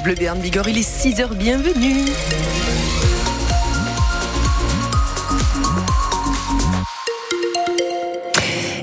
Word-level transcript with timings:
France 0.00 0.04
Bleu 0.04 0.14
Béarn 0.14 0.40
Bigorre. 0.40 0.68
Il 0.68 0.78
est 0.78 1.04
6h, 1.04 1.34
bienvenue. 1.34 2.04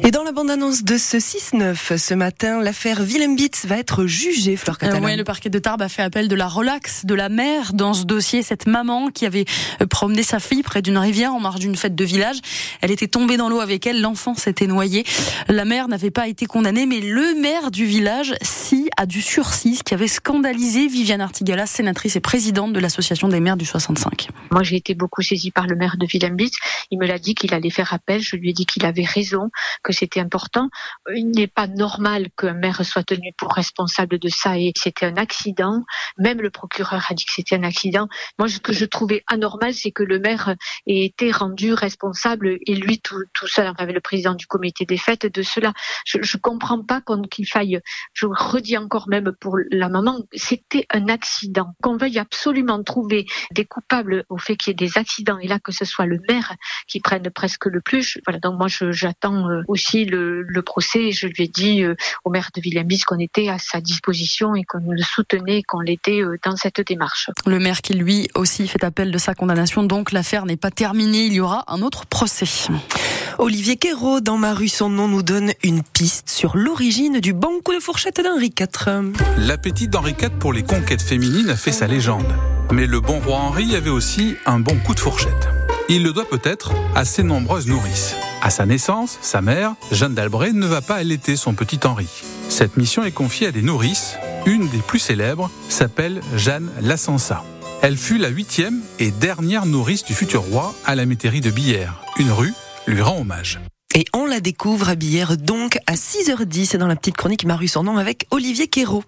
Et 0.07 0.11
dans 0.11 0.23
la 0.23 0.31
bande-annonce 0.31 0.85
de 0.85 0.97
ce 0.97 1.17
6-9 1.17 1.97
ce 1.97 2.13
matin, 2.13 2.61
l'affaire 2.61 3.01
Willem-Bitz 3.01 3.65
va 3.65 3.77
être 3.77 4.05
jugée, 4.05 4.55
Fleur 4.55 4.77
Catalan. 4.77 5.03
Euh, 5.03 5.05
oui, 5.05 5.17
le 5.17 5.25
parquet 5.25 5.49
de 5.49 5.59
Tarbes 5.59 5.81
a 5.81 5.89
fait 5.89 6.01
appel 6.01 6.29
de 6.29 6.35
la 6.35 6.47
relaxe 6.47 7.05
de 7.05 7.13
la 7.13 7.27
mère 7.27 7.73
dans 7.73 7.93
ce 7.93 8.05
dossier. 8.05 8.41
Cette 8.41 8.67
maman 8.67 9.09
qui 9.09 9.25
avait 9.25 9.43
euh, 9.81 9.85
promené 9.85 10.23
sa 10.23 10.39
fille 10.39 10.63
près 10.63 10.81
d'une 10.81 10.97
rivière 10.97 11.33
en 11.33 11.41
marge 11.41 11.59
d'une 11.59 11.75
fête 11.75 11.93
de 11.93 12.05
village. 12.05 12.37
Elle 12.79 12.91
était 12.91 13.09
tombée 13.09 13.35
dans 13.35 13.49
l'eau 13.49 13.59
avec 13.59 13.85
elle. 13.85 13.99
L'enfant 13.99 14.33
s'était 14.33 14.67
noyé. 14.67 15.03
La 15.49 15.65
mère 15.65 15.89
n'avait 15.89 16.09
pas 16.09 16.29
été 16.29 16.45
condamnée, 16.45 16.85
mais 16.85 17.01
le 17.01 17.41
maire 17.41 17.69
du 17.69 17.85
village, 17.85 18.33
si, 18.41 18.86
a 18.97 19.05
du 19.05 19.21
sursis, 19.21 19.81
qui 19.85 19.93
avait 19.93 20.07
scandalisé 20.07 20.87
Viviane 20.87 21.21
Artigala, 21.21 21.67
sénatrice 21.67 22.15
et 22.15 22.19
présidente 22.19 22.73
de 22.73 22.79
l'association 22.79 23.27
des 23.27 23.39
maires 23.39 23.55
du 23.55 23.65
65. 23.65 24.29
Moi, 24.49 24.63
j'ai 24.63 24.75
été 24.75 24.95
beaucoup 24.95 25.21
saisie 25.21 25.51
par 25.51 25.67
le 25.67 25.75
maire 25.75 25.97
de 25.97 26.07
Willem-Bitz. 26.07 26.57
Il 26.89 26.97
me 26.97 27.05
l'a 27.05 27.19
dit 27.19 27.35
qu'il 27.35 27.53
allait 27.53 27.69
faire 27.69 27.93
appel. 27.93 28.21
Je 28.21 28.35
lui 28.35 28.49
ai 28.49 28.53
dit 28.53 28.65
qu'il 28.65 28.85
avait 28.85 29.05
raison, 29.05 29.51
que 29.83 29.93
c'était 29.93 30.19
important. 30.19 30.69
Il 31.15 31.29
n'est 31.29 31.47
pas 31.47 31.67
normal 31.67 32.29
qu'un 32.35 32.53
maire 32.53 32.83
soit 32.83 33.03
tenu 33.03 33.33
pour 33.37 33.53
responsable 33.53 34.17
de 34.17 34.29
ça 34.29 34.57
et 34.57 34.73
c'était 34.75 35.05
un 35.05 35.15
accident. 35.15 35.83
Même 36.17 36.41
le 36.41 36.49
procureur 36.49 37.05
a 37.09 37.13
dit 37.13 37.25
que 37.25 37.33
c'était 37.33 37.55
un 37.55 37.63
accident. 37.63 38.07
Moi, 38.39 38.49
ce 38.49 38.59
que 38.59 38.73
je 38.73 38.85
trouvais 38.85 39.23
anormal, 39.27 39.75
c'est 39.75 39.91
que 39.91 40.03
le 40.03 40.17
maire 40.19 40.55
ait 40.87 41.05
été 41.05 41.31
rendu 41.31 41.73
responsable 41.73 42.57
et 42.65 42.73
lui 42.73 42.99
tout, 42.99 43.23
seul, 43.45 43.71
avec 43.77 43.93
le 43.93 44.01
président 44.01 44.33
du 44.33 44.47
comité 44.47 44.85
des 44.85 44.97
fêtes, 44.97 45.31
de 45.31 45.43
cela. 45.43 45.73
Je, 46.03 46.17
je 46.23 46.37
comprends 46.37 46.83
pas 46.83 47.01
qu'il 47.29 47.47
faille, 47.47 47.79
je 48.13 48.25
redis 48.25 48.75
encore 48.87 49.09
même 49.09 49.33
pour 49.37 49.57
la 49.69 49.89
maman, 49.89 50.21
c'était 50.33 50.85
un 50.89 51.09
accident. 51.09 51.73
Qu'on 51.83 51.97
veuille 51.97 52.19
absolument 52.19 52.81
trouver 52.83 53.25
des 53.51 53.65
coupables 53.65 54.23
au 54.29 54.37
fait 54.37 54.55
qu'il 54.55 54.71
y 54.71 54.71
ait 54.71 54.87
des 54.87 54.97
accidents 54.97 55.39
et 55.39 55.47
là 55.49 55.59
que 55.59 55.73
ce 55.73 55.83
soit 55.83 56.05
le 56.05 56.21
maire 56.29 56.55
qui 56.87 57.01
prenne 57.01 57.29
presque 57.29 57.65
le 57.65 57.81
plus. 57.81 58.17
Voilà, 58.25 58.39
donc 58.39 58.57
moi 58.57 58.67
j'attends 58.69 59.49
euh, 59.49 59.61
aussi 59.67 60.05
le, 60.05 60.45
procès 60.65 61.07
et 61.07 61.11
je 61.11 61.27
lui 61.27 61.43
ai 61.43 61.47
dit 61.49 61.83
euh, 61.83 61.95
au 62.23 62.29
maire 62.29 62.49
de 62.55 62.61
Villembis 62.61 63.01
qu'on 63.01 63.19
était 63.19 63.49
à 63.49 63.57
sa 63.59 63.81
disposition 63.81 64.55
et 64.55 64.63
qu'on 64.63 64.89
le 64.89 65.01
soutenait, 65.01 65.63
qu'on 65.63 65.81
l'était 65.81 66.21
euh, 66.21 66.37
dans 66.45 66.55
cette 66.55 66.79
démarche. 66.79 67.29
Le 67.45 67.59
maire 67.59 67.81
qui 67.81 67.93
lui 67.93 68.29
aussi 68.35 68.69
fait 68.69 68.85
appel 68.85 69.11
de 69.11 69.17
sa 69.17 69.35
condamnation, 69.35 69.83
donc 69.83 70.13
l'affaire 70.13 70.45
n'est 70.45 70.57
pas 70.57 70.71
terminée, 70.71 71.25
il 71.25 71.33
y 71.33 71.41
aura 71.41 71.65
un 71.67 71.81
autre 71.81 72.05
procès. 72.05 72.69
Olivier 73.39 73.75
Quérault, 73.75 74.19
dans 74.19 74.37
Ma 74.37 74.55
rue, 74.55 74.67
son 74.67 74.89
nom, 74.89 75.07
nous 75.07 75.21
donne 75.21 75.53
une 75.61 75.83
piste 75.83 76.27
sur 76.27 76.57
l'origine 76.57 77.19
du 77.19 77.33
bon 77.33 77.59
coup 77.63 77.75
de 77.75 77.79
fourchette 77.79 78.19
d'Henri 78.19 78.51
IV. 78.59 79.13
L'appétit 79.37 79.87
d'Henri 79.87 80.15
IV 80.19 80.31
pour 80.39 80.53
les 80.53 80.63
conquêtes 80.63 81.03
féminines 81.03 81.49
a 81.51 81.55
fait 81.55 81.71
sa 81.71 81.85
légende. 81.85 82.25
Mais 82.71 82.87
le 82.87 82.99
bon 82.99 83.19
roi 83.19 83.37
Henri 83.37 83.75
avait 83.75 83.91
aussi 83.91 84.35
un 84.47 84.59
bon 84.59 84.75
coup 84.79 84.95
de 84.95 84.99
fourchette. 84.99 85.49
Il 85.87 86.01
le 86.03 86.13
doit 86.13 86.27
peut-être 86.27 86.73
à 86.95 87.05
ses 87.05 87.21
nombreuses 87.21 87.67
nourrices. 87.67 88.15
À 88.41 88.49
sa 88.49 88.65
naissance, 88.65 89.19
sa 89.21 89.41
mère, 89.41 89.75
Jeanne 89.91 90.15
d'Albret, 90.15 90.51
ne 90.51 90.65
va 90.65 90.81
pas 90.81 90.95
allaiter 90.95 91.35
son 91.35 91.53
petit 91.53 91.79
Henri. 91.83 92.07
Cette 92.49 92.75
mission 92.75 93.03
est 93.03 93.11
confiée 93.11 93.47
à 93.47 93.51
des 93.51 93.61
nourrices. 93.61 94.15
Une 94.47 94.67
des 94.69 94.79
plus 94.79 94.99
célèbres 94.99 95.51
s'appelle 95.69 96.21
Jeanne 96.35 96.71
Lassensa. 96.81 97.43
Elle 97.83 97.97
fut 97.97 98.17
la 98.17 98.29
huitième 98.29 98.81
et 98.97 99.11
dernière 99.11 99.67
nourrice 99.67 100.03
du 100.03 100.15
futur 100.15 100.41
roi 100.41 100.73
à 100.85 100.95
la 100.95 101.05
métairie 101.05 101.41
de 101.41 101.51
Billère. 101.51 102.01
Une 102.17 102.31
rue 102.31 102.53
lui 102.87 103.01
rend 103.01 103.19
hommage. 103.19 103.59
Et 103.97 104.05
on 104.13 104.27
la 104.27 104.41
découvre 104.41 104.89
à 104.89 104.95
donc 104.95 105.79
à 105.87 105.93
6h10 105.93 106.77
dans 106.77 106.85
la 106.85 106.95
petite 106.95 107.17
chronique 107.17 107.45
Maru 107.45 107.67
son 107.67 107.81
nom 107.81 107.97
avec 107.97 108.27
Olivier 108.29 108.67
Quérault. 108.67 109.03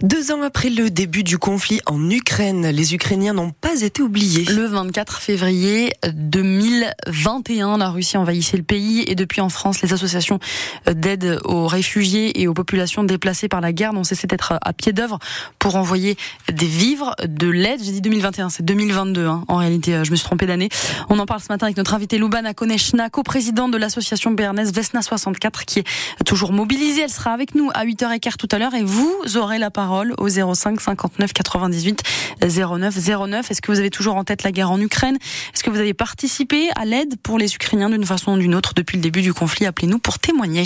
Deux 0.00 0.32
ans 0.32 0.40
après 0.42 0.70
le 0.70 0.88
début 0.88 1.22
du 1.22 1.36
conflit 1.36 1.80
en 1.86 2.10
Ukraine, 2.10 2.66
les 2.68 2.94
Ukrainiens 2.94 3.34
n'ont 3.34 3.50
pas 3.50 3.82
été 3.82 4.00
oubliés. 4.00 4.44
Le 4.46 4.64
24 4.64 5.20
février 5.20 5.92
2021, 6.14 7.76
la 7.76 7.90
Russie 7.90 8.16
envahissait 8.16 8.56
le 8.56 8.62
pays 8.62 9.04
et 9.06 9.14
depuis 9.14 9.42
en 9.42 9.50
France, 9.50 9.82
les 9.82 9.92
associations 9.92 10.40
d'aide 10.86 11.38
aux 11.44 11.66
réfugiés 11.66 12.40
et 12.40 12.48
aux 12.48 12.54
populations 12.54 13.04
déplacées 13.04 13.48
par 13.48 13.60
la 13.60 13.72
guerre 13.72 13.92
n'ont 13.92 14.02
cessé 14.02 14.26
d'être 14.26 14.54
à 14.62 14.72
pied 14.72 14.92
d'œuvre 14.92 15.18
pour 15.58 15.76
envoyer 15.76 16.16
des 16.50 16.66
vivres, 16.66 17.14
de 17.24 17.48
l'aide. 17.48 17.80
J'ai 17.84 17.92
dit 17.92 18.00
2021, 18.00 18.48
c'est 18.48 18.64
2022 18.64 19.26
hein. 19.26 19.44
en 19.48 19.56
réalité, 19.56 20.04
je 20.04 20.10
me 20.10 20.16
suis 20.16 20.24
trompée 20.24 20.46
d'année. 20.46 20.70
On 21.10 21.18
en 21.18 21.26
parle 21.26 21.40
ce 21.40 21.48
matin 21.48 21.66
avec 21.66 21.76
notre 21.76 21.92
invité 21.94 22.16
Loubana 22.16 22.54
Konechna, 22.54 23.10
co-présidente 23.10 23.70
de 23.70 23.76
l'association 23.76 24.21
béarnaise 24.30 24.72
Vesna 24.72 25.02
64 25.02 25.64
qui 25.64 25.80
est 25.80 26.24
toujours 26.24 26.52
mobilisée. 26.52 27.02
Elle 27.02 27.10
sera 27.10 27.32
avec 27.32 27.54
nous 27.54 27.70
à 27.74 27.84
8h15 27.84 28.36
tout 28.36 28.48
à 28.50 28.58
l'heure 28.58 28.74
et 28.74 28.84
vous 28.84 29.14
aurez 29.36 29.58
la 29.58 29.70
parole 29.70 30.14
au 30.18 30.28
05 30.28 30.80
59 30.80 31.32
98 31.32 32.02
09 32.40 33.28
09. 33.28 33.50
Est-ce 33.50 33.60
que 33.60 33.72
vous 33.72 33.78
avez 33.78 33.90
toujours 33.90 34.16
en 34.16 34.24
tête 34.24 34.42
la 34.42 34.52
guerre 34.52 34.70
en 34.70 34.80
Ukraine? 34.80 35.18
Est-ce 35.54 35.62
que 35.62 35.70
vous 35.70 35.78
avez 35.78 35.94
participé 35.94 36.68
à 36.76 36.84
l'aide 36.84 37.16
pour 37.22 37.38
les 37.38 37.54
Ukrainiens 37.54 37.90
d'une 37.90 38.06
façon 38.06 38.34
ou 38.34 38.38
d'une 38.38 38.54
autre 38.54 38.72
depuis 38.74 38.96
le 38.96 39.02
début 39.02 39.22
du 39.22 39.34
conflit? 39.34 39.66
Appelez-nous 39.66 39.98
pour 39.98 40.18
témoigner. 40.18 40.64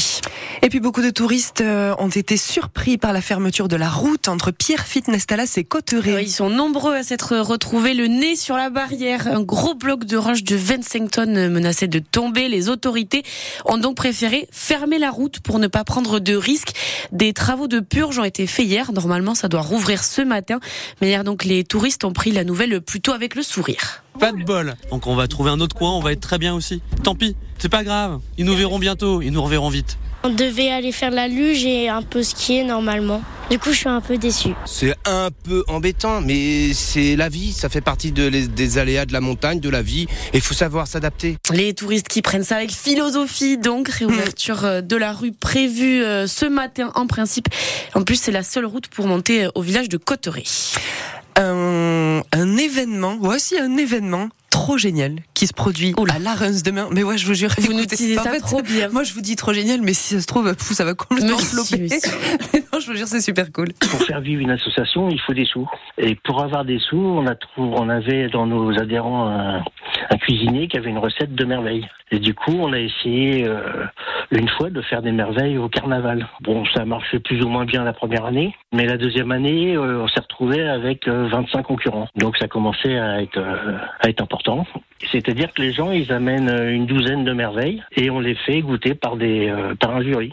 Et 0.63 0.69
puis 0.69 0.81
beaucoup 0.81 1.03
de 1.03 1.11
touristes 1.11 1.61
euh, 1.61 1.95
ont 1.99 2.09
été 2.09 2.37
surpris 2.37 2.99
par 2.99 3.13
la 3.13 3.21
fermeture 3.21 3.69
de 3.69 3.77
la 3.77 3.89
route 3.89 4.29
entre 4.29 4.51
Pierre 4.51 4.87
Fitnestalas 4.87 5.55
et 5.57 5.65
Cotteret. 5.65 6.25
Ils 6.25 6.31
sont 6.31 6.51
nombreux 6.51 6.95
à 6.95 7.03
s'être 7.03 7.37
retrouvés 7.37 7.95
le 7.95 8.07
nez 8.07 8.37
sur 8.37 8.57
la 8.57 8.71
barrière. 8.71 9.27
Un 9.27 9.43
gros 9.43 9.75
bloc 9.75 10.05
de 10.05 10.17
roche 10.17 10.45
de 10.45 10.57
25 10.57 11.11
tonnes 11.11 11.49
menaçait 11.49 11.89
de 11.89 11.99
tomber. 11.99 12.49
Les 12.49 12.69
autorités 12.69 13.23
ont 13.65 13.79
donc 13.79 13.97
préféré 13.97 14.49
fermer 14.53 14.99
la 14.99 15.11
route 15.11 15.41
pour 15.41 15.59
ne 15.59 15.67
pas 15.67 15.85
prendre 15.85 16.19
de 16.19 16.35
risques. 16.37 16.73
Des 17.13 17.33
travaux 17.33 17.69
de 17.69 17.81
purge 17.81 18.19
ont 18.19 18.25
été 18.25 18.47
faits 18.47 18.67
hier. 18.67 18.93
Normalement, 18.93 19.35
ça 19.35 19.49
doit 19.49 19.61
rouvrir 19.61 20.05
ce 20.05 20.23
matin. 20.23 20.61
Mais 21.01 21.09
hier, 21.09 21.25
donc, 21.25 21.45
les 21.45 21.65
touristes 21.65 22.05
ont 22.05 22.13
pris 22.13 22.33
la 22.33 22.45
nouvelle 22.45 22.81
plutôt 22.81 23.13
avec 23.13 23.35
le 23.35 23.43
sourire. 23.43 24.03
Pas 24.19 24.33
de 24.33 24.43
bol. 24.43 24.75
Donc, 24.91 25.07
on 25.07 25.15
va 25.15 25.29
trouver 25.29 25.51
un 25.51 25.61
autre 25.61 25.77
coin, 25.77 25.93
on 25.93 26.01
va 26.01 26.13
être 26.13 26.21
très 26.21 26.39
bien 26.39 26.55
aussi. 26.55 26.83
Tant 27.03 27.15
pis, 27.15 27.37
c'est 27.59 27.69
pas 27.69 27.85
grave. 27.85 28.21
Ils 28.39 28.45
nous 28.45 28.57
verront 28.57 28.79
bientôt, 28.79 29.23
ils 29.23 29.31
nous 29.31 29.43
reverront 29.43 29.69
vite. 29.69 29.99
On 30.27 30.31
devait 30.31 30.71
aller 30.71 30.91
faire 30.91 31.13
la 31.13 31.29
luge 31.29 31.65
et 31.65 31.89
un 31.89 32.03
peu 32.03 32.25
skier 32.25 32.65
normalement. 32.65 33.23
Du 33.49 33.61
coup, 33.61 33.71
je 33.71 33.77
suis 33.77 33.89
un 33.89 34.01
peu 34.01 34.19
déçu. 34.19 34.49
C'est 34.65 34.93
un 35.05 35.29
peu 35.45 35.63
embêtant, 35.69 36.21
mais 36.21 36.73
c'est 36.75 37.15
la 37.15 37.29
vie. 37.29 37.53
Ça 37.53 37.69
fait 37.69 37.81
partie 37.81 38.11
des 38.11 38.79
aléas 38.79 39.07
de 39.07 39.13
la 39.13 39.21
montagne, 39.21 39.61
de 39.61 39.71
la 39.71 39.83
vie. 39.83 40.09
Et 40.33 40.39
il 40.39 40.41
faut 40.41 40.53
savoir 40.53 40.89
s'adapter. 40.89 41.37
Les 41.53 41.75
touristes 41.75 42.09
qui 42.09 42.23
prennent 42.23 42.43
ça 42.43 42.57
avec 42.57 42.73
philosophie, 42.73 43.57
donc 43.57 43.89
réouverture 43.89 44.65
euh, 44.65 44.81
de 44.81 44.97
la 44.97 45.13
rue 45.13 45.31
prévue 45.31 46.03
euh, 46.03 46.27
ce 46.27 46.47
matin 46.47 46.91
en 46.97 47.07
principe. 47.07 47.47
En 47.95 48.03
plus, 48.03 48.17
c'est 48.21 48.33
la 48.33 48.43
seule 48.43 48.67
route 48.67 48.89
pour 48.89 49.07
monter 49.07 49.45
euh, 49.45 49.51
au 49.55 49.63
village 49.63 49.89
de 49.89 49.97
Cotteret. 49.97 50.43
Un, 51.37 52.23
un 52.33 52.57
événement, 52.57 53.17
voici 53.21 53.57
un 53.57 53.77
événement 53.77 54.29
trop 54.67 54.79
génial 54.79 55.15
qui 55.33 55.47
se 55.47 55.53
produit 55.53 55.95
à 56.13 56.19
la 56.19 56.35
Reims 56.35 56.65
demain. 56.65 56.89
Mais 56.91 57.05
ouais, 57.05 57.17
je 57.17 57.25
vous 57.25 57.35
jure, 57.35 57.51
vous 57.59 57.73
nous 57.73 57.87
dites 57.87 57.95
ça 57.95 58.41
trop 58.41 58.63
bien. 58.63 58.89
Moi, 58.89 59.05
je 59.05 59.15
vous 59.15 59.21
dis 59.21 59.37
trop 59.37 59.53
génial, 59.53 59.81
mais 59.81 59.95
si 59.95 60.15
ça 60.15 60.21
se 60.21 60.27
trouve, 60.27 60.53
ça 60.59 60.85
va 60.85 60.95
complètement 60.95 61.39
flopper. 61.39 61.87
non, 62.73 62.81
je 62.81 62.87
vous 62.91 62.97
jure, 62.97 63.07
c'est 63.07 63.21
super 63.21 63.53
cool. 63.53 63.69
Pour 63.75 64.03
faire 64.03 64.21
vivre 64.21 64.43
une 64.43 64.51
association, 64.51 65.09
il 65.09 65.21
faut 65.21 65.35
des 65.35 65.45
sous. 65.45 65.69
Et 65.99 66.17
pour 66.17 66.43
avoir 66.43 66.65
des 66.65 66.81
sous, 66.81 66.97
on 66.97 67.29
a 67.29 67.37
trouvé, 67.37 67.77
on 67.79 67.89
avait 67.89 68.29
dans 68.29 68.49
nos 68.49 68.77
adhérents 68.77 69.29
un, 69.29 69.63
un, 70.11 70.17
cuisinier 70.17 70.69
qui 70.69 70.77
avait 70.77 70.91
une 70.91 70.99
recette 70.99 71.35
de 71.35 71.45
merveille. 71.45 71.87
Et 72.11 72.19
du 72.19 72.35
coup, 72.35 72.53
on 72.53 72.73
a 72.73 72.79
essayé 72.79 73.47
euh, 73.47 73.85
une 74.31 74.49
fois 74.49 74.71
de 74.71 74.81
faire 74.83 75.03
des 75.03 75.13
merveilles 75.13 75.59
au 75.59 75.69
carnaval. 75.69 76.27
Bon, 76.43 76.65
ça 76.67 76.83
a 76.83 76.85
marché 76.85 77.19
plus 77.19 77.43
ou 77.43 77.49
moins 77.49 77.65
bien 77.65 77.85
la 77.85 77.93
première 77.93 78.25
année, 78.25 78.55
mais 78.73 78.87
la 78.87 78.97
deuxième 78.97 79.33
année, 79.33 79.77
euh, 79.77 80.03
on 80.03 80.09
s'est 80.09 80.21
retrouvé 80.21 80.67
avec 80.69 81.09
25 81.09 81.59
euh, 81.59 81.63
concurrents. 81.63 82.09
Donc 82.17 82.37
ça 82.37 82.49
commençait 82.49 82.99
à 82.99 83.23
être, 83.23 83.41
à 84.01 84.09
être 84.09 84.23
important. 84.23 84.67
C'est-à-dire 85.11 85.53
que 85.53 85.63
les 85.63 85.73
gens, 85.73 85.91
ils 85.91 86.13
amènent 86.13 86.51
une 86.69 86.87
douzaine 86.87 87.25
de 87.25 87.33
merveilles 87.33 87.83
et 87.97 88.11
on 88.11 88.21
les 88.21 88.35
fait 88.35 88.61
goûter 88.61 88.95
par, 88.95 89.17
des, 89.17 89.49
euh, 89.49 89.75
par 89.75 89.95
un 89.97 90.03
jury. 90.03 90.33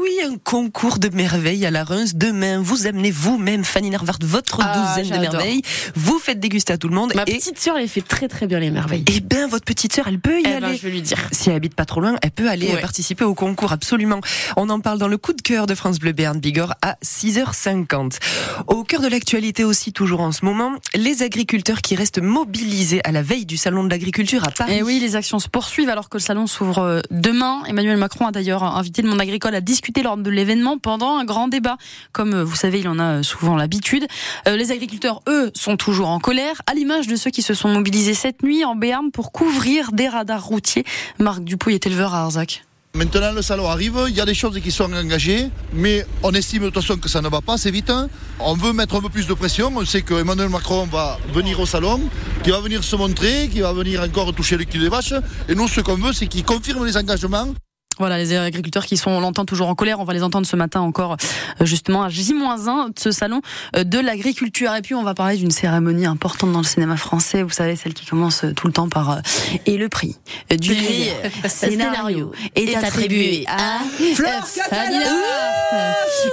Oui, 0.00 0.18
un 0.24 0.38
concours 0.38 0.98
de 0.98 1.10
merveilles 1.10 1.66
à 1.66 1.70
la 1.70 1.84
Reims. 1.84 2.12
Demain, 2.14 2.62
vous 2.62 2.86
amenez 2.86 3.10
vous-même, 3.10 3.64
Fanny 3.64 3.90
Narvart, 3.90 4.16
votre 4.22 4.60
ah, 4.62 4.94
douzaine 4.96 5.14
de 5.14 5.20
merveilles. 5.20 5.60
Vous 5.94 6.18
faites 6.18 6.40
déguster 6.40 6.72
à 6.72 6.78
tout 6.78 6.88
le 6.88 6.94
monde. 6.94 7.12
Ma 7.14 7.26
petite 7.26 7.58
sœur, 7.58 7.76
elle 7.76 7.86
fait 7.86 8.00
très 8.00 8.26
très 8.26 8.46
bien 8.46 8.60
les 8.60 8.70
merveilles. 8.70 9.04
Eh 9.14 9.20
bien, 9.20 9.46
votre 9.46 9.66
petite 9.66 9.92
sœur, 9.92 10.08
elle 10.08 10.18
peut 10.18 10.38
y 10.38 10.42
eh 10.46 10.58
ben, 10.58 10.64
aller. 10.64 10.78
je 10.78 10.82
vais 10.82 10.90
lui 10.90 11.02
dire. 11.02 11.18
Si 11.32 11.50
elle 11.50 11.56
habite 11.56 11.74
pas 11.74 11.84
trop 11.84 12.00
loin, 12.00 12.16
elle 12.22 12.30
peut 12.30 12.48
aller 12.48 12.68
participer 12.80 13.24
au 13.24 13.34
concours, 13.34 13.72
absolument. 13.72 14.20
On 14.56 14.70
en 14.70 14.80
parle 14.80 14.98
dans 14.98 15.08
le 15.08 15.18
coup 15.18 15.34
de 15.34 15.42
cœur 15.42 15.66
de 15.66 15.74
France 15.74 15.98
Bleu 15.98 16.12
Béarn 16.12 16.40
Bigorre 16.40 16.76
à 16.80 16.96
6h50. 17.04 18.20
Au 18.68 18.84
cœur 18.84 19.02
de 19.02 19.08
l'actualité 19.08 19.64
aussi, 19.64 19.92
toujours 19.92 20.22
en 20.22 20.32
ce 20.32 20.46
moment, 20.46 20.72
les 20.94 21.22
agriculteurs 21.22 21.82
qui 21.82 21.94
restent 21.94 22.22
mobilisés 22.22 23.02
à 23.04 23.12
la 23.12 23.20
veille 23.20 23.44
du 23.44 23.58
salon 23.58 23.84
de 23.84 23.90
l'agriculture 23.90 24.44
à 24.44 24.50
Paris. 24.50 24.72
Et 24.72 24.78
eh 24.78 24.82
oui, 24.82 24.98
les 24.98 25.14
actions 25.14 25.40
se 25.40 25.48
poursuivent 25.48 25.90
alors 25.90 26.08
que 26.08 26.16
le 26.16 26.22
salon 26.22 26.46
s'ouvre 26.46 26.78
euh, 26.78 27.00
demain. 27.10 27.64
Emmanuel 27.68 27.98
Macron 27.98 28.26
a 28.26 28.32
d'ailleurs 28.32 28.62
invité 28.64 29.02
le 29.02 29.10
monde 29.10 29.20
agricole 29.20 29.54
à 29.54 29.60
discuter 29.60 29.89
lors 29.98 30.16
de 30.16 30.30
l'événement 30.30 30.78
pendant 30.78 31.16
un 31.16 31.24
grand 31.24 31.48
débat. 31.48 31.76
Comme 32.12 32.34
euh, 32.34 32.44
vous 32.44 32.56
savez, 32.56 32.80
il 32.80 32.88
en 32.88 32.98
a 32.98 33.18
euh, 33.18 33.22
souvent 33.22 33.56
l'habitude. 33.56 34.06
Euh, 34.48 34.56
les 34.56 34.70
agriculteurs, 34.70 35.20
eux, 35.28 35.50
sont 35.54 35.76
toujours 35.76 36.08
en 36.08 36.20
colère, 36.20 36.62
à 36.66 36.74
l'image 36.74 37.06
de 37.06 37.16
ceux 37.16 37.30
qui 37.30 37.42
se 37.42 37.54
sont 37.54 37.68
mobilisés 37.68 38.14
cette 38.14 38.42
nuit 38.42 38.64
en 38.64 38.76
Béarn 38.76 39.10
pour 39.10 39.32
couvrir 39.32 39.92
des 39.92 40.08
radars 40.08 40.44
routiers. 40.44 40.84
Marc 41.18 41.42
Dupouille 41.42 41.74
est 41.74 41.86
éleveur 41.86 42.14
à 42.14 42.22
Arzac. 42.22 42.62
Maintenant, 42.92 43.30
le 43.32 43.40
salon 43.40 43.68
arrive, 43.68 44.00
il 44.08 44.16
y 44.16 44.20
a 44.20 44.24
des 44.24 44.34
choses 44.34 44.58
qui 44.60 44.72
sont 44.72 44.92
engagées, 44.92 45.48
mais 45.72 46.04
on 46.24 46.32
estime 46.32 46.62
de 46.62 46.70
toute 46.70 46.82
façon 46.82 46.96
que 46.98 47.08
ça 47.08 47.22
ne 47.22 47.28
va 47.28 47.40
pas 47.40 47.52
assez 47.52 47.70
vite. 47.70 47.92
On 48.40 48.54
veut 48.54 48.72
mettre 48.72 48.96
un 48.96 49.00
peu 49.00 49.08
plus 49.08 49.28
de 49.28 49.34
pression. 49.34 49.72
On 49.76 49.84
sait 49.84 50.02
que 50.02 50.14
Emmanuel 50.14 50.48
Macron 50.48 50.86
va 50.86 51.16
venir 51.32 51.60
au 51.60 51.66
salon, 51.66 52.00
qu'il 52.42 52.52
va 52.52 52.60
venir 52.60 52.82
se 52.82 52.96
montrer, 52.96 53.48
qu'il 53.48 53.62
va 53.62 53.72
venir 53.72 54.02
encore 54.02 54.34
toucher 54.34 54.56
le 54.56 54.64
cul 54.64 54.80
des 54.80 54.88
vaches. 54.88 55.14
Et 55.48 55.54
nous, 55.54 55.68
ce 55.68 55.80
qu'on 55.82 55.94
veut, 55.94 56.12
c'est 56.12 56.26
qu'il 56.26 56.44
confirme 56.44 56.84
les 56.84 56.96
engagements. 56.96 57.54
Voilà, 58.00 58.16
les 58.16 58.34
agriculteurs 58.34 58.86
qui 58.86 58.96
sont, 58.96 59.10
on 59.10 59.20
l'entend 59.20 59.44
toujours 59.44 59.68
en 59.68 59.74
colère, 59.74 60.00
on 60.00 60.04
va 60.04 60.14
les 60.14 60.22
entendre 60.22 60.46
ce 60.46 60.56
matin 60.56 60.80
encore, 60.80 61.18
euh, 61.60 61.66
justement, 61.66 62.02
à 62.02 62.08
J-1 62.08 62.94
de 62.94 62.98
ce 62.98 63.10
salon 63.10 63.42
euh, 63.76 63.84
de 63.84 63.98
l'agriculture. 63.98 64.74
Et 64.74 64.80
puis, 64.80 64.94
on 64.94 65.02
va 65.02 65.12
parler 65.12 65.36
d'une 65.36 65.50
cérémonie 65.50 66.06
importante 66.06 66.50
dans 66.50 66.60
le 66.60 66.64
cinéma 66.64 66.96
français, 66.96 67.42
vous 67.42 67.50
savez, 67.50 67.76
celle 67.76 67.92
qui 67.92 68.06
commence 68.06 68.44
euh, 68.44 68.54
tout 68.54 68.66
le 68.66 68.72
temps 68.72 68.88
par 68.88 69.20
Et 69.66 69.76
le 69.76 69.90
prix 69.90 70.16
du 70.50 70.74
prix 70.74 71.10
scénario 71.46 72.32
est 72.56 72.74
attribué 72.74 73.44
à 73.46 73.80
Fleur 74.14 74.46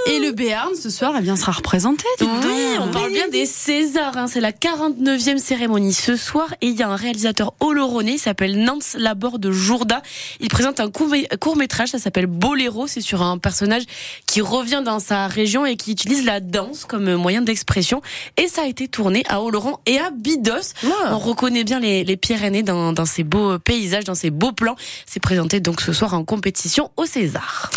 Et 0.06 0.20
le 0.20 0.32
Béarn, 0.32 0.74
ce 0.74 0.88
soir, 0.88 1.12
eh 1.18 1.20
bien, 1.20 1.36
sera 1.36 1.52
représenté. 1.52 2.04
Oui, 2.22 2.78
on 2.80 2.88
parle 2.88 3.12
bien 3.12 3.28
des 3.28 3.44
Césars, 3.44 4.16
hein. 4.16 4.26
c'est 4.26 4.40
la 4.40 4.52
49e 4.52 5.36
cérémonie 5.36 5.92
ce 5.92 6.16
soir, 6.16 6.54
et 6.62 6.68
il 6.68 6.76
y 6.76 6.82
a 6.82 6.88
un 6.88 6.96
réalisateur 6.96 7.52
oloronais, 7.60 8.14
il 8.14 8.18
s'appelle 8.18 8.58
Nance 8.58 8.96
Laborde 8.98 9.42
de 9.42 9.52
Jourda. 9.52 10.00
Il 10.40 10.48
présente 10.48 10.80
un 10.80 10.90
court 10.90 11.57
métrage, 11.58 11.90
ça 11.90 11.98
s'appelle 11.98 12.26
Boléro. 12.26 12.86
C'est 12.86 13.00
sur 13.00 13.22
un 13.22 13.38
personnage 13.38 13.82
qui 14.26 14.40
revient 14.40 14.82
dans 14.84 15.00
sa 15.00 15.26
région 15.26 15.66
et 15.66 15.76
qui 15.76 15.92
utilise 15.92 16.24
la 16.24 16.40
danse 16.40 16.84
comme 16.86 17.14
moyen 17.16 17.42
d'expression. 17.42 18.00
Et 18.36 18.48
ça 18.48 18.62
a 18.62 18.66
été 18.66 18.88
tourné 18.88 19.24
à 19.28 19.42
Oloron 19.42 19.76
et 19.86 19.98
à 19.98 20.10
Bidos. 20.10 20.74
On 21.10 21.18
reconnaît 21.18 21.64
bien 21.64 21.80
les, 21.80 22.04
les 22.04 22.16
Pyrénées 22.16 22.62
dans, 22.62 22.92
dans 22.92 23.04
ces 23.04 23.24
beaux 23.24 23.58
paysages, 23.58 24.04
dans 24.04 24.14
ces 24.14 24.30
beaux 24.30 24.52
plans. 24.52 24.76
C'est 25.06 25.20
présenté 25.20 25.60
donc 25.60 25.80
ce 25.80 25.92
soir 25.92 26.14
en 26.14 26.24
compétition 26.24 26.90
au 26.96 27.04
César. 27.04 27.70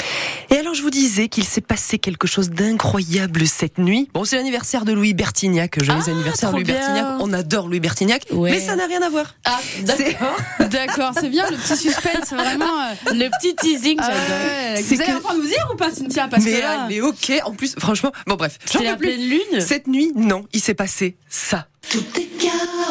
Et 0.50 0.61
alors 0.72 0.78
je 0.78 0.84
vous 0.84 0.90
disais 0.90 1.28
qu'il 1.28 1.44
s'est 1.44 1.60
passé 1.60 2.00
quelque 2.00 2.28
chose 2.28 2.50
d'incroyable 2.50 3.46
cette 3.46 3.78
nuit. 3.78 4.08
Bon, 4.14 4.24
c'est 4.24 4.38
l'anniversaire 4.38 4.86
de 4.86 4.94
Louis 4.94 5.14
Bertignac. 5.14 5.84
Joyeux 5.84 6.02
ah, 6.08 6.10
anniversaire 6.10 6.54
Louis 6.54 6.64
Bertignac. 6.64 7.06
On 7.20 7.34
adore 7.34 7.68
Louis 7.68 7.82
Bertignac, 7.82 8.26
mais 8.32 8.62
ça 8.62 8.78
n'a 8.78 8.86
rien 8.86 9.02
à 9.02 9.10
voir. 9.10 9.36
Ah, 9.44 9.60
d'accord. 9.82 10.38
d'accord, 10.70 11.12
c'est 11.20 11.28
bien 11.28 11.44
le 11.50 11.58
petit 11.58 11.76
suspense, 11.76 12.30
vraiment 12.32 12.80
euh, 12.84 13.14
le 13.14 13.30
petit 13.38 13.54
teasing. 13.54 13.98
Ah 14.00 14.12
ouais, 14.12 14.82
vous 14.82 15.02
allez 15.02 15.12
que... 15.12 15.36
nous 15.36 15.46
dire 15.46 15.70
ou 15.74 15.76
pas, 15.76 15.92
Cynthia 15.92 16.30
Parce 16.30 16.46
mais, 16.46 16.54
que 16.54 16.62
là... 16.62 16.86
mais 16.88 17.02
ok. 17.02 17.34
En 17.44 17.52
plus, 17.52 17.76
franchement, 17.78 18.14
bon 18.26 18.36
bref. 18.36 18.58
C'est 18.64 18.82
la 18.82 18.96
pleine 18.96 19.20
lune. 19.20 19.60
Cette 19.60 19.88
nuit, 19.88 20.14
non, 20.16 20.46
il 20.54 20.62
s'est 20.62 20.74
passé 20.74 21.18
ça. 21.28 21.68
Tout 21.90 22.06
est 22.16 22.30
chaos. 22.40 22.91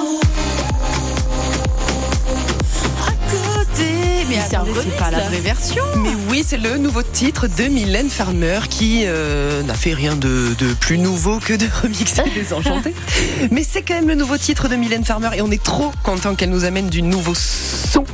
Mais 4.30 4.38
c'est 4.48 4.96
pas 4.96 5.10
la 5.10 5.20
vraie 5.20 5.40
version. 5.40 5.82
Mais 5.96 6.12
oui, 6.28 6.44
c'est 6.46 6.56
le 6.56 6.78
nouveau 6.78 7.02
titre 7.02 7.48
de 7.48 7.64
Mylène 7.64 8.08
Farmer 8.08 8.60
qui 8.68 9.02
euh, 9.04 9.62
n'a 9.64 9.74
fait 9.74 9.92
rien 9.92 10.14
de, 10.14 10.54
plus 10.78 10.98
nouveau 10.98 11.38
que 11.38 11.52
de 11.54 11.66
remixer 11.82 12.22
Désenchanté. 12.34 12.94
mais 13.50 13.64
c'est 13.68 13.82
quand 13.82 13.94
même 13.94 14.08
le 14.08 14.14
nouveau 14.14 14.38
titre 14.38 14.68
de 14.68 14.76
Mylène 14.76 15.04
Farmer 15.04 15.30
et 15.34 15.42
on 15.42 15.50
est 15.50 15.62
trop 15.62 15.90
content 16.04 16.36
qu'elle 16.36 16.50
nous 16.50 16.64
amène 16.64 16.88
du 16.88 17.02
nouveau 17.02 17.34
son. 17.34 18.04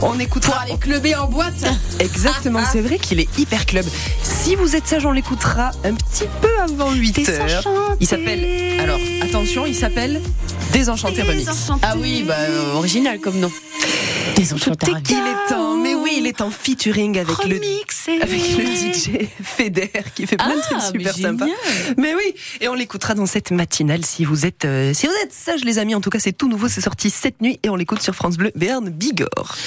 On 0.00 0.18
écoutera. 0.18 0.52
Pour 0.52 0.62
aller 0.62 0.78
clubber 0.78 1.14
en 1.16 1.26
boîte. 1.26 1.64
Exactement, 2.00 2.60
c'est 2.70 2.80
vrai 2.80 2.98
qu'il 2.98 3.20
est 3.20 3.38
hyper 3.38 3.66
club. 3.66 3.84
Si 4.22 4.54
vous 4.54 4.76
êtes 4.76 4.86
sage, 4.86 5.04
on 5.04 5.12
l'écoutera 5.12 5.72
un 5.84 5.94
petit 5.94 6.24
peu 6.40 6.48
avant 6.62 6.92
8 6.92 7.28
heures. 7.28 7.68
Il 8.00 8.06
s'appelle. 8.06 8.80
Alors, 8.80 8.98
attention, 9.22 9.66
il 9.66 9.74
s'appelle 9.74 10.22
Désenchanté 10.72 11.22
Remix. 11.22 11.46
Ah 11.82 11.94
oui, 11.98 12.24
bah, 12.26 12.34
euh, 12.38 12.74
original 12.74 13.18
comme 13.18 13.38
nom. 13.38 13.50
Tout 14.36 15.02
qu'il 15.02 15.16
est 15.16 15.48
temps. 15.48 15.76
Mais 15.76 15.94
oui, 15.94 16.16
il 16.18 16.26
est 16.26 16.40
en 16.40 16.50
featuring 16.50 17.18
avec 17.18 17.44
le 17.44 17.56
avec 18.22 18.56
le 18.56 18.64
DJ 18.64 19.28
Feder 19.42 19.90
qui 20.14 20.26
fait 20.26 20.36
plein 20.36 20.56
de 20.56 20.60
trucs 20.60 20.78
ah, 20.78 20.90
super 20.92 21.14
sympas. 21.14 21.46
Mais 21.96 22.14
oui, 22.14 22.34
et 22.60 22.68
on 22.68 22.74
l'écoutera 22.74 23.14
dans 23.14 23.26
cette 23.26 23.50
matinale 23.50 24.04
si 24.04 24.24
vous 24.24 24.44
êtes 24.44 24.64
euh, 24.64 24.92
si 24.92 25.06
vous 25.06 25.12
êtes 25.22 25.32
sage 25.32 25.64
les 25.64 25.78
amis. 25.78 25.94
En 25.94 26.00
tout 26.00 26.10
cas, 26.10 26.18
c'est 26.18 26.32
tout 26.32 26.48
nouveau, 26.48 26.68
c'est 26.68 26.80
sorti 26.80 27.10
cette 27.10 27.40
nuit 27.40 27.58
et 27.62 27.70
on 27.70 27.76
l'écoute 27.76 28.02
sur 28.02 28.14
France 28.14 28.36
Bleu 28.36 28.52
Berne 28.54 28.90
Bigorre. 28.90 29.56